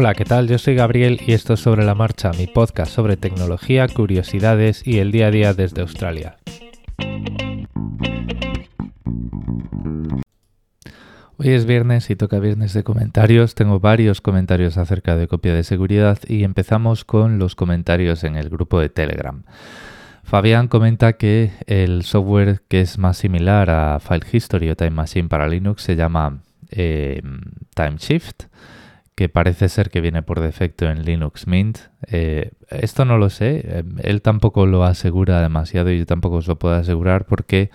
[0.00, 0.46] Hola, ¿qué tal?
[0.46, 4.98] Yo soy Gabriel y esto es Sobre la Marcha, mi podcast sobre tecnología, curiosidades y
[4.98, 6.36] el día a día desde Australia.
[11.36, 13.56] Hoy es viernes y toca viernes de comentarios.
[13.56, 18.50] Tengo varios comentarios acerca de copia de seguridad y empezamos con los comentarios en el
[18.50, 19.42] grupo de Telegram.
[20.22, 25.28] Fabián comenta que el software que es más similar a File History o Time Machine
[25.28, 26.38] para Linux se llama
[26.70, 27.20] eh,
[27.74, 28.44] TimeShift
[29.18, 31.78] que parece ser que viene por defecto en Linux Mint.
[32.06, 36.46] Eh, esto no lo sé, eh, él tampoco lo asegura demasiado y yo tampoco os
[36.46, 37.72] lo puedo asegurar porque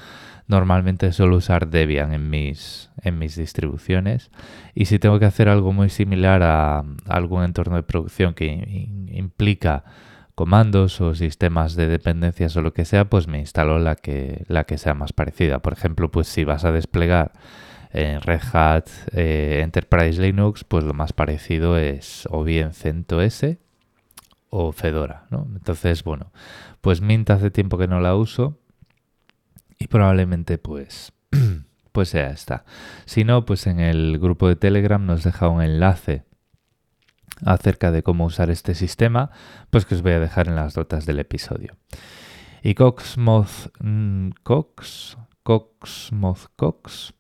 [0.48, 4.32] normalmente suelo usar Debian en mis, en mis distribuciones
[4.74, 9.84] y si tengo que hacer algo muy similar a, algún entorno de producción que implica
[10.36, 14.64] comandos o sistemas de dependencias o lo que sea, pues me instalo la que, la
[14.64, 15.60] que sea más parecida.
[15.60, 17.34] Por ejemplo, pues si vas a desplegar
[17.94, 23.46] en Red Hat eh, Enterprise Linux, pues lo más parecido es o bien CentOS
[24.50, 25.48] o Fedora, ¿no?
[25.56, 26.32] Entonces, bueno,
[26.82, 28.60] pues Mint hace tiempo que no la uso
[29.78, 31.14] y probablemente pues
[31.92, 32.66] pues sea esta.
[33.06, 36.24] Si no, pues en el grupo de Telegram nos deja un enlace
[37.46, 39.30] acerca de cómo usar este sistema,
[39.70, 41.76] pues que os voy a dejar en las notas del episodio.
[42.64, 47.14] Y Coxmoth mm, Cox, Coxmoth Cox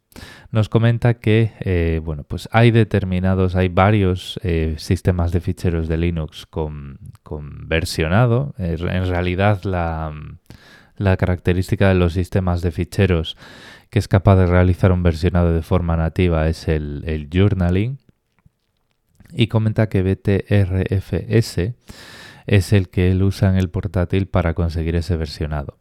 [0.51, 5.97] nos comenta que eh, bueno, pues hay determinados, hay varios eh, sistemas de ficheros de
[5.97, 6.99] Linux con,
[7.67, 8.53] versionado.
[8.57, 10.13] en realidad la,
[11.17, 13.37] característica de los sistemas de ficheros
[13.89, 17.99] que es capaz de realizar un versionado de forma nativa es el, el journaling.
[19.31, 21.73] Y comenta que BTRFS
[22.45, 25.77] es el que él usa en el portátil para conseguir ese versionado.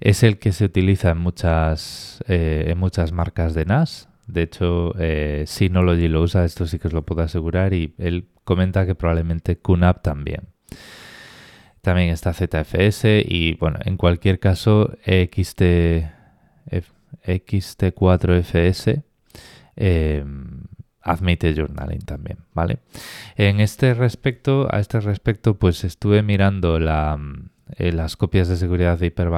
[0.00, 4.08] Es el que se utiliza en muchas, eh, en muchas marcas de NAS.
[4.26, 8.28] De hecho, eh, Synology lo usa, esto sí que os lo puedo asegurar, y él
[8.44, 10.48] comenta que probablemente QNAP también.
[11.80, 16.10] También está ZFS y bueno, en cualquier caso, XT,
[17.24, 19.04] XT4FS
[19.76, 20.24] eh,
[21.02, 22.78] admite journaling también, ¿vale?
[23.36, 27.18] En este respecto, a este respecto, pues estuve mirando la,
[27.70, 29.30] eh, las copias de seguridad de Hyper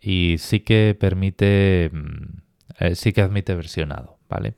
[0.00, 2.40] y sí que permite, mm,
[2.78, 4.54] eh, sí que admite versionado, ¿vale?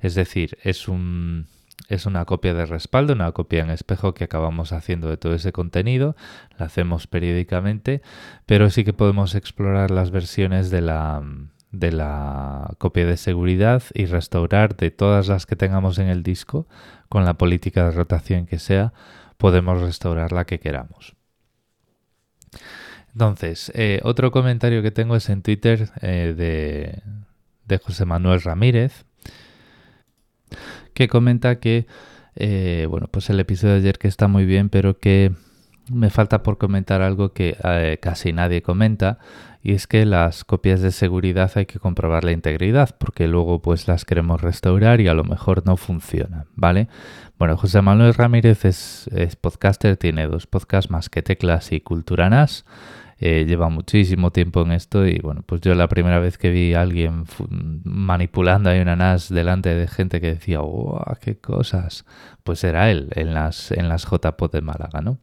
[0.00, 1.46] Es decir, es un,
[1.88, 5.52] es una copia de respaldo, una copia en espejo que acabamos haciendo de todo ese
[5.52, 6.16] contenido,
[6.58, 8.02] la hacemos periódicamente,
[8.46, 11.22] pero sí que podemos explorar las versiones de la,
[11.70, 16.66] de la copia de seguridad y restaurar de todas las que tengamos en el disco,
[17.08, 18.92] con la política de rotación que sea,
[19.36, 21.15] podemos restaurar la que queramos.
[23.12, 27.02] Entonces, eh, otro comentario que tengo es en Twitter eh,
[27.66, 29.06] de, José Manuel Ramírez,
[30.92, 31.86] que comenta que,
[32.34, 35.32] eh, bueno, pues el episodio de ayer que está muy bien, pero que
[35.90, 39.18] me falta por comentar algo que casi nadie comenta,
[39.62, 43.88] y es que las copias de seguridad hay que comprobar la integridad, porque luego pues
[43.88, 46.88] las queremos restaurar y a lo mejor no funcionan, ¿vale?
[47.38, 52.30] Bueno, José Manuel Ramírez es, es podcaster, tiene dos podcasts, Más que Teclas y Cultura
[52.30, 52.64] NAS,
[53.18, 56.74] eh, lleva muchísimo tiempo en esto y bueno, pues yo la primera vez que vi
[56.74, 57.24] a alguien
[57.84, 61.02] manipulando ahí una NAS delante de gente que decía, ¡wow!
[61.22, 62.04] ¡Qué cosas!
[62.44, 64.06] Pues era él en las, en las
[64.52, 65.18] de Málaga, ¿no?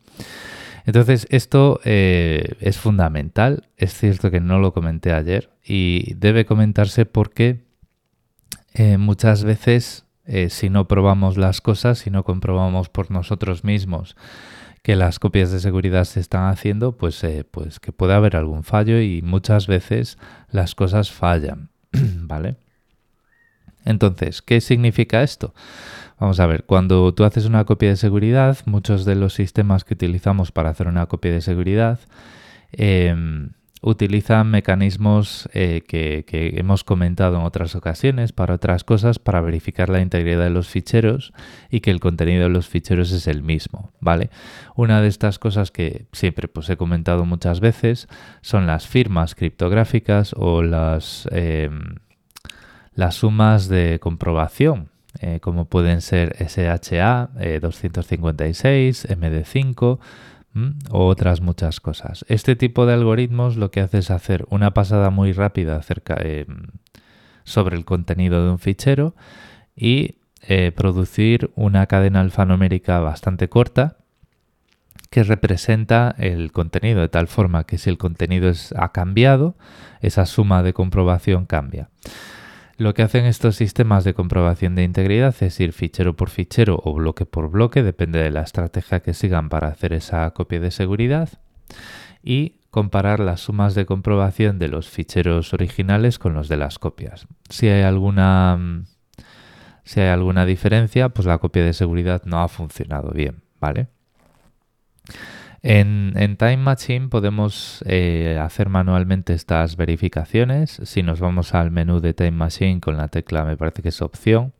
[0.85, 3.69] Entonces, esto eh, es fundamental.
[3.77, 7.63] Es cierto que no lo comenté ayer y debe comentarse porque
[8.73, 10.05] eh, muchas veces,
[10.49, 14.15] si no probamos las cosas, si no comprobamos por nosotros mismos
[14.83, 18.63] que las copias de seguridad se están haciendo, pues, eh, pues que puede haber algún
[18.63, 20.17] fallo y muchas veces
[20.51, 22.57] las cosas fallan, ¿vale?
[23.85, 25.53] Entonces, ¿qué significa esto?
[26.19, 29.93] Vamos a ver, cuando tú haces una copia de seguridad, muchos de los sistemas que
[29.93, 31.99] utilizamos para hacer una copia de seguridad
[32.73, 33.15] eh,
[33.83, 36.23] utilizan mecanismos eh, que,
[36.57, 41.33] hemos comentado en otras ocasiones para otras cosas para verificar la integridad de los ficheros
[41.69, 44.29] y que el contenido de los ficheros es el mismo, ¿vale?
[44.75, 48.07] Una de estas cosas que siempre pues, he comentado muchas veces
[48.41, 51.95] son las firmas criptográficas o las, em,
[52.95, 57.31] las sumas de comprobación, eh, como pueden ser SHA
[57.61, 59.99] 256, MD5,
[60.89, 62.25] o otras muchas cosas.
[62.27, 65.81] Este tipo de algoritmos lo que hace es hacer una pasada muy rápida
[66.19, 66.45] eh,
[67.43, 69.15] sobre el contenido de un fichero
[69.75, 70.17] y
[70.47, 73.97] eh, producir una cadena alfanumérica bastante corta
[75.09, 79.55] que representa el contenido de tal forma que si el contenido ha cambiado,
[80.01, 81.89] esa suma de comprobación cambia.
[82.83, 86.93] Lo que hacen estos sistemas de comprobación de integridad es ir fichero por fichero o
[86.93, 91.29] bloque por bloque, depende de la estrategia que sigan para hacer esa copia de seguridad,
[92.21, 97.25] y comparar las sumas de comprobación de los ficheros originales con los de las copias.
[97.47, 98.83] Si hay alguna,
[99.85, 103.87] si hay alguna diferencia, pues la copia de seguridad no ha funcionado bien, ¿vale?
[105.63, 110.81] En, Time Machine podemos eh, hacer manualmente estas verificaciones.
[110.83, 114.01] Si nos vamos al menú de Time Machine con la tecla, me parece que es
[114.01, 114.53] opción,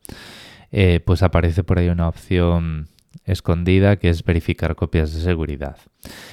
[0.72, 2.88] eh, pues aparece por ahí una opción
[3.26, 5.76] escondida que es verificar copias de seguridad.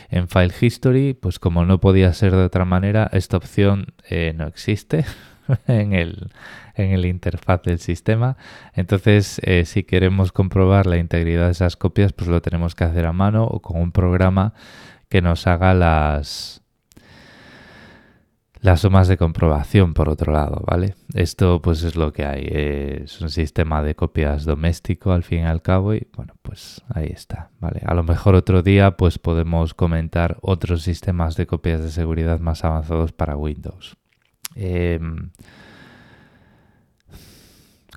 [0.09, 4.47] En File History, pues como no podía ser de otra manera, esta opción eh, no
[4.47, 5.03] existe
[5.67, 6.31] en el,
[6.75, 8.38] en el interfaz del sistema.
[8.73, 13.05] Entonces, eh, si queremos comprobar la integridad de esas copias, pues lo tenemos que hacer
[13.05, 14.53] a mano o con un programa
[15.09, 16.61] que nos haga las,
[18.61, 20.95] las sumas de comprobación, por otro lado, ¿vale?
[21.13, 22.47] Esto pues es lo que hay.
[22.49, 27.07] Es un sistema de copias doméstico al fin y al cabo y bueno, pues ahí
[27.07, 27.81] está, ¿vale?
[27.85, 32.63] A lo mejor otro día pues podemos comentar otros sistemas de copias de seguridad más
[32.63, 33.97] avanzados para Windows.
[34.56, 35.31] Em,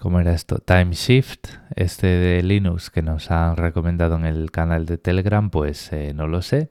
[0.05, 0.59] ¿Cómo era esto?
[0.59, 1.47] Timeshift,
[1.77, 6.27] este de Linux que nos han recomendado en el canal de Telegram, pues eh, no
[6.27, 6.71] lo sé.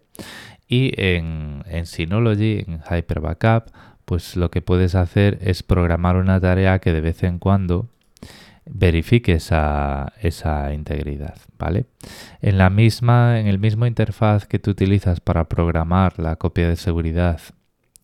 [0.67, 3.71] Y en, Synology, en Hyper Backup,
[4.05, 7.87] pues lo que puedes hacer es programar una tarea que de vez en cuando
[8.65, 11.85] verifique esa, esa integridad, ¿vale?
[12.41, 16.75] En la misma, en el mismo interfaz que tú utilizas para programar la copia de
[16.75, 17.39] seguridad,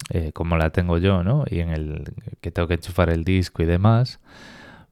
[0.09, 1.45] eh, como la tengo yo, ¿no?
[1.49, 4.19] Y en el que tengo que enchufar el disco y demás,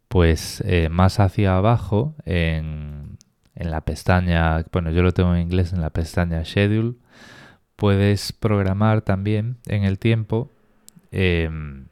[0.07, 3.17] pues eh, más hacia abajo, en,
[3.55, 6.93] en la pestaña, bueno, yo lo tengo en inglés en la pestaña Schedule,
[7.75, 10.51] puedes programar también en el tiempo
[11.11, 11.87] em,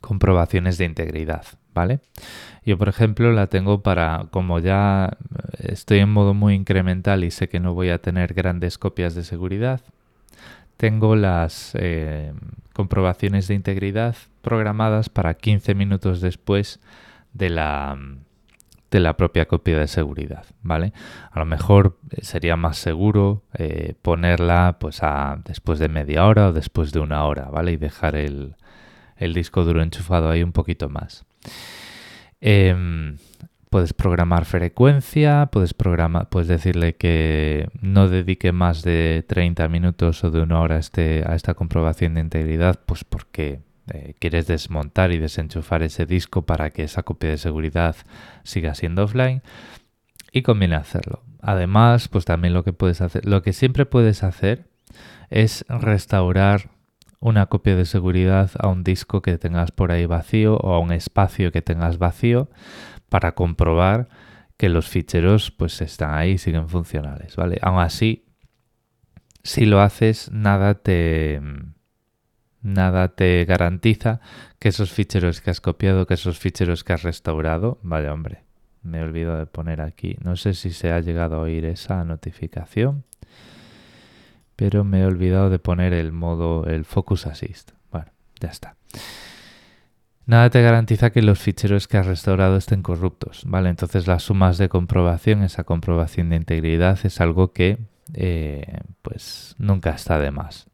[0.00, 2.00] comprobaciones de integridad, ¿vale?
[2.64, 5.16] Yo, por ejemplo, la tengo para, como ya
[5.58, 9.24] estoy en modo muy incremental y sé que no voy a tener grandes copias de
[9.24, 9.80] seguridad,
[10.80, 12.34] tengo las em,
[12.72, 16.80] comprobaciones de integridad programadas para 15 minutos después
[17.34, 17.98] de la,
[18.90, 20.94] de la propia copia de seguridad, ¿vale?
[21.32, 25.02] A lo mejor eh, sería más seguro eh, ponerla pues
[25.44, 27.72] después de media hora o después de una hora, ¿vale?
[27.72, 28.54] Y dejar el,
[29.18, 31.26] disco duro enchufado ahí un poquito más.
[32.40, 33.18] Em,
[33.70, 40.30] puedes programar frecuencia, puedes, programar, puedes decirle que no dedique más de 30 minutos o
[40.32, 43.60] de una hora a, este, a esta comprobación de integridad, pues porque
[43.92, 47.94] eh, quieres desmontar y desenchufar ese disco para que esa copia de seguridad
[48.42, 49.40] siga siendo offline
[50.32, 51.22] y conviene hacerlo.
[51.40, 54.66] Además, pues también lo que puedes hacer, lo que siempre puedes hacer
[55.30, 56.70] es restaurar
[57.20, 60.90] una copia de seguridad a un disco que tengas por ahí vacío o a un
[60.90, 62.48] espacio que tengas vacío
[63.10, 64.08] para comprobar
[64.56, 67.58] que los ficheros pues están ahí siguen funcionales, ¿vale?
[67.60, 68.24] Aún así,
[69.42, 71.40] si lo haces, nada te,
[72.62, 74.20] nada te garantiza
[74.58, 78.44] que esos ficheros que has copiado, que esos ficheros que has restaurado, vaya hombre,
[78.82, 82.04] me he olvidado de poner aquí, no sé si se ha llegado a oír esa
[82.04, 83.04] notificación,
[84.56, 87.72] pero me he olvidado de poner el modo, el Focus Assist.
[87.90, 88.76] Bueno, ya está.
[90.26, 93.68] Nada te garantiza que los ficheros que has restaurado estén corruptos, ¿vale?
[93.68, 97.78] Entonces las sumas de comprobación, esa comprobación de integridad es algo que
[98.14, 100.70] eh, pues nunca está de más.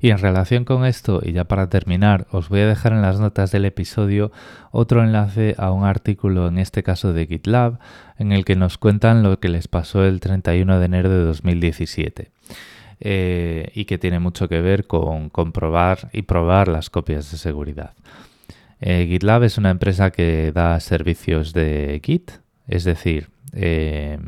[0.00, 3.18] Y en relación con esto, y ya para terminar, os voy a dejar en las
[3.18, 4.30] notas del episodio
[4.70, 7.78] otro enlace a un artículo, en este caso de GitLab,
[8.18, 12.30] en el que nos cuentan lo que les pasó el 31 de enero de 2017.
[12.98, 17.92] Eh, y que tiene mucho que ver con comprobar y probar las copias de seguridad.
[18.80, 22.32] Eh, GitLab es una empresa que da servicios de Git,
[22.66, 24.18] es decir, eh,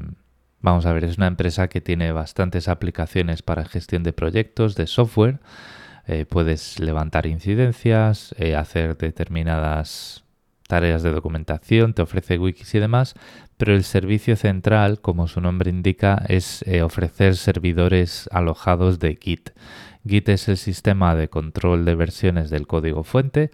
[0.61, 4.89] Vamos a ver, es una empresa que tiene bastantes aplicaciones para gestión de proyectos, de
[4.89, 5.39] software.
[6.09, 10.25] Eh, puedes levantar incidencias, eh, hacer determinadas
[10.67, 13.15] tareas de documentación, te ofrece wikis y demás,
[13.57, 19.51] pero el servicio central, como su nombre indica, es ofrecer servidores alojados de Git.
[20.07, 23.51] Git es el sistema de control de versiones del código fuente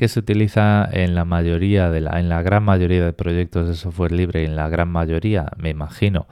[0.00, 3.74] que se utiliza en la mayoría de la, en la gran mayoría de proyectos de
[3.74, 6.26] software libre y en la gran mayoría, me imagino,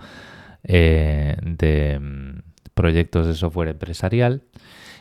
[0.63, 2.39] eh, de mm,
[2.73, 4.43] proyectos de software empresarial.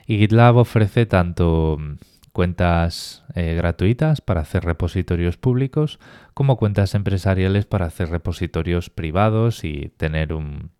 [0.06, 1.94] Y GitLab ofrece tanto mm,
[2.34, 5.98] cuentas eh, gratuitas para hacer repositorios públicos
[6.34, 10.72] como cuentas empresariales para hacer repositorios privados y tener un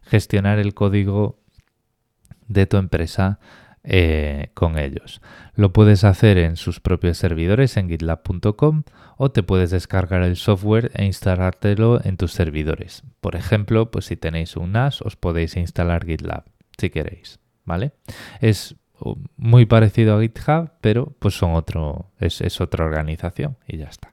[0.00, 1.38] gestionar el código
[2.46, 3.38] de tu empresa
[3.90, 5.22] eh, con ellos.
[5.54, 8.82] Lo puedes hacer en sus propios servidores en gitlab.com
[9.16, 13.02] o te puedes descargar el software e instalártelo en tus servidores.
[13.22, 16.44] Por ejemplo, pues si tenéis un NAS os podéis instalar GitLab
[16.76, 17.92] si queréis, ¿vale?
[18.42, 18.76] Es
[19.38, 24.12] muy parecido a GitHub, pero pues son otro, es, es otra organización y ya está.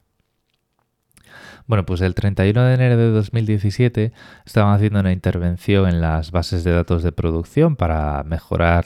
[1.66, 4.12] Bueno, pues el 31 de enero de 2017
[4.44, 8.84] estaban haciendo una intervención en las bases de datos de producción para mejorar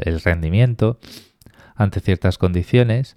[0.00, 0.98] el rendimiento
[1.76, 3.16] ante ciertas condiciones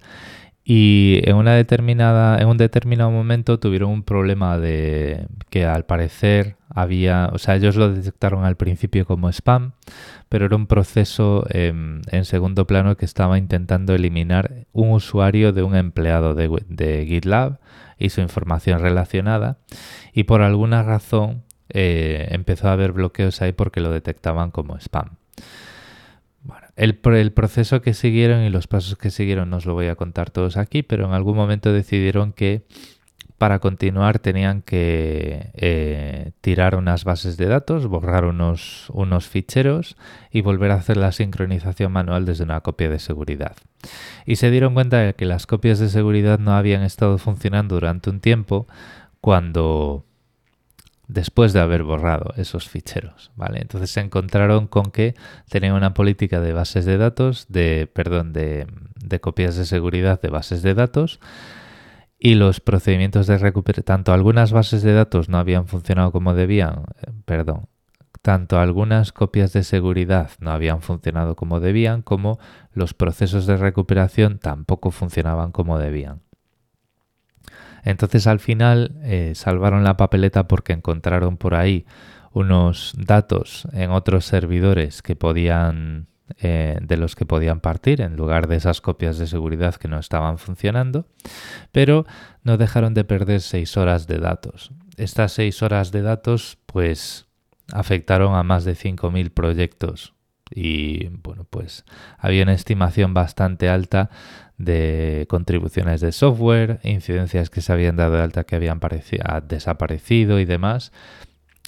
[0.69, 6.57] y en una determinada en un determinado momento tuvieron un problema de que al parecer
[6.69, 9.71] había, o sea, ellos lo detectaron al principio como spam,
[10.27, 15.75] pero era un proceso en segundo plano que estaba intentando eliminar un usuario de un
[15.75, 17.59] empleado de GitLab
[17.97, 19.57] y su información relacionada
[20.13, 25.17] y por alguna razón eh, empezó a haber bloqueos ahí porque lo detectaban como spam.
[26.43, 29.87] Bueno, el, el, proceso que siguieron y los pasos que siguieron no os lo voy
[29.87, 32.65] a contar todos aquí, pero en algún momento decidieron que
[33.37, 39.95] para continuar tenían que eh, tirar unas bases de datos, borrar unos, unos ficheros
[40.31, 43.55] y volver a hacer la sincronización manual desde una copia de seguridad.
[44.25, 48.09] Y se dieron cuenta de que las copias de seguridad no habían estado funcionando durante
[48.09, 48.67] un tiempo
[49.21, 50.03] cuando
[51.07, 53.59] después de haber borrado esos ficheros, ¿vale?
[53.61, 55.15] Entonces se encontraron con que
[55.47, 60.29] tenían una política de bases de datos, de perdón, de, de copias de seguridad de
[60.29, 61.19] bases de datos
[62.19, 66.83] y los procedimientos de recuperación, tanto algunas bases de datos no habían funcionado como debían,
[67.01, 67.67] eh, perdón,
[68.21, 72.39] tanto algunas copias de seguridad no habían funcionado como debían, como
[72.73, 76.21] los procesos de recuperación tampoco funcionaban como debían.
[77.83, 81.85] Entonces al final eh, salvaron la papeleta porque encontraron por ahí
[82.33, 86.07] unos datos en otros servidores que podían
[86.39, 89.97] eh, de los que podían partir en lugar de esas copias de seguridad que no
[89.97, 91.05] estaban funcionando,
[91.71, 92.05] pero
[92.43, 94.71] no dejaron de perder seis horas de datos.
[94.97, 97.27] Estas seis horas de datos pues
[97.71, 100.13] afectaron a más de 5.000 proyectos
[100.49, 101.83] y bueno pues
[102.17, 104.09] había una estimación bastante alta
[104.57, 108.79] de contribuciones de software, incidencias que se habían dado de alta que habían
[109.47, 110.91] desaparecido y demás.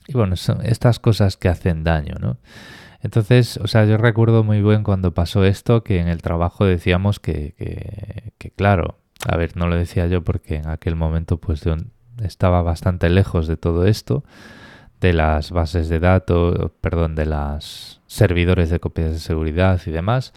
[0.08, 2.38] Y bueno, son estas cosas que hacen daño, ¿no?
[3.02, 7.20] Entonces, o sea, yo recuerdo muy bien cuando pasó esto que en el trabajo decíamos
[7.20, 7.54] que,
[8.38, 11.76] que, claro, a ver, no lo decía yo porque en aquel momento pues yo
[12.22, 14.24] estaba bastante lejos de todo esto,
[15.00, 20.34] de las bases de datos, perdón, de las servidores de copias de seguridad y demás.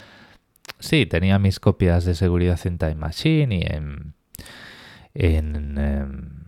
[0.78, 4.14] Sí, tenía mis copias de seguridad en Time Machine y en,
[5.14, 6.42] en, en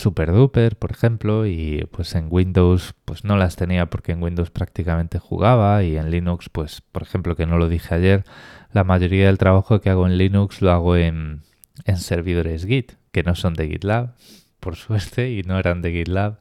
[0.00, 4.22] em, super duper, por ejemplo, y pues en Windows pues no las tenía porque en
[4.22, 8.24] Windows prácticamente jugaba y en Linux pues por ejemplo que no lo dije ayer,
[8.72, 11.42] la mayoría del trabajo que hago en Linux lo hago en,
[11.84, 14.14] en servidores Git, que no son de GitLab,
[14.60, 16.38] por suerte, y no eran de GitLab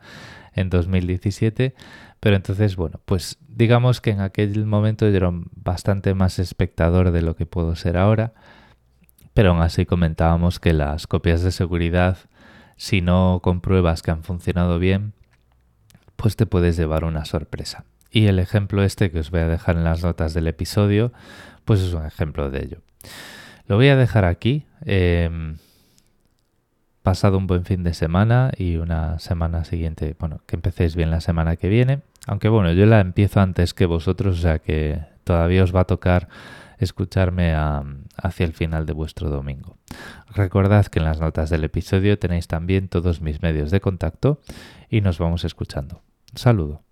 [0.54, 1.74] en 2017.
[2.20, 7.22] Pero entonces, bueno, pues digamos que en aquel momento yo era bastante más espectador de
[7.22, 8.34] lo que puedo ser ahora,
[9.34, 12.18] pero aún así comentábamos que las copias de seguridad
[12.80, 15.12] si no compruebas que han funcionado bien,
[16.16, 17.84] pues te puedes llevar una sorpresa.
[18.10, 21.12] Y el ejemplo este que os voy a dejar en las notas del episodio,
[21.66, 22.78] pues es un ejemplo de ello.
[23.68, 24.66] Lo voy a dejar aquí.
[24.86, 25.58] Em,
[27.04, 31.20] pasado un buen fin de semana y una semana siguiente, bueno, que empecéis bien la
[31.20, 32.00] semana que viene.
[32.28, 35.86] Aunque bueno, yo la empiezo antes que vosotros, o sea que todavía os va a
[35.86, 36.30] tocar
[36.80, 39.78] escucharme hacia el final de vuestro domingo.
[40.34, 44.42] Recordad que en las notas del episodio tenéis también todos mis medios de contacto
[44.90, 46.02] y nos vamos escuchando.
[46.36, 46.89] saludo.